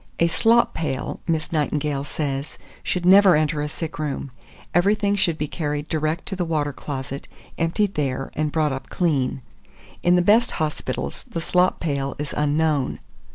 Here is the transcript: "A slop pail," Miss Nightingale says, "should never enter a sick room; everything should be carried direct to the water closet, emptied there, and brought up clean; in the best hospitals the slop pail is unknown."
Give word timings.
"A 0.17 0.25
slop 0.25 0.73
pail," 0.73 1.19
Miss 1.27 1.51
Nightingale 1.51 2.03
says, 2.05 2.57
"should 2.81 3.05
never 3.05 3.35
enter 3.35 3.61
a 3.61 3.69
sick 3.69 3.99
room; 3.99 4.31
everything 4.73 5.15
should 5.15 5.37
be 5.37 5.47
carried 5.47 5.87
direct 5.89 6.25
to 6.25 6.35
the 6.35 6.43
water 6.43 6.73
closet, 6.73 7.27
emptied 7.59 7.93
there, 7.93 8.31
and 8.33 8.51
brought 8.51 8.73
up 8.73 8.89
clean; 8.89 9.43
in 10.01 10.15
the 10.15 10.23
best 10.23 10.49
hospitals 10.53 11.23
the 11.29 11.39
slop 11.39 11.79
pail 11.79 12.15
is 12.17 12.33
unknown." 12.35 12.97